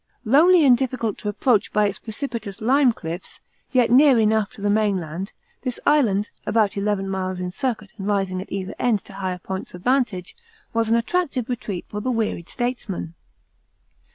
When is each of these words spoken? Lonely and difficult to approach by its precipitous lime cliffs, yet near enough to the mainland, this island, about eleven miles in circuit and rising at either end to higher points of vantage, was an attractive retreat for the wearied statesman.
Lonely 0.25 0.65
and 0.65 0.75
difficult 0.75 1.19
to 1.19 1.29
approach 1.29 1.71
by 1.71 1.85
its 1.87 1.99
precipitous 1.99 2.59
lime 2.59 2.91
cliffs, 2.91 3.39
yet 3.71 3.91
near 3.91 4.17
enough 4.17 4.51
to 4.53 4.61
the 4.61 4.69
mainland, 4.71 5.31
this 5.61 5.79
island, 5.85 6.31
about 6.43 6.75
eleven 6.75 7.07
miles 7.07 7.39
in 7.39 7.51
circuit 7.51 7.91
and 7.99 8.07
rising 8.07 8.41
at 8.41 8.51
either 8.51 8.73
end 8.79 8.97
to 9.05 9.13
higher 9.13 9.37
points 9.37 9.75
of 9.75 9.83
vantage, 9.83 10.35
was 10.73 10.89
an 10.89 10.95
attractive 10.95 11.49
retreat 11.49 11.85
for 11.87 12.01
the 12.01 12.09
wearied 12.09 12.49
statesman. 12.49 13.13